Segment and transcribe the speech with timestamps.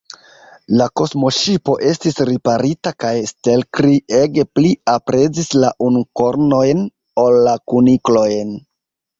[0.79, 6.83] La kosmoŝipo estis riparita, kaj Stelkri ege pli aprezis la unukornojn
[7.27, 8.61] ol la kuniklojn.